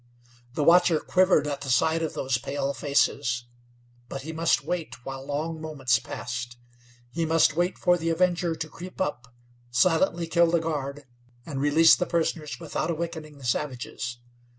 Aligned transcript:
The 0.55 0.63
watcher 0.63 0.99
quivered 0.99 1.45
at 1.45 1.61
the 1.61 1.69
sight 1.69 2.01
of 2.01 2.15
those 2.15 2.39
pale 2.39 2.73
faces; 2.73 3.45
but 4.09 4.23
he 4.23 4.33
must 4.33 4.63
wait 4.63 5.05
while 5.05 5.23
long 5.23 5.61
moments 5.61 5.99
passed. 5.99 6.57
He 7.11 7.23
must 7.23 7.55
wait 7.55 7.77
for 7.77 7.99
the 7.99 8.09
Avenger 8.09 8.55
to 8.55 8.67
creep 8.67 8.99
up, 8.99 9.31
silently 9.69 10.25
kill 10.25 10.49
the 10.49 10.59
guard, 10.59 11.05
and 11.45 11.61
release 11.61 11.95
the 11.95 12.07
prisoners 12.07 12.59
without 12.59 12.89
awakening 12.89 13.37
the 13.37 13.45
savages. 13.45 14.17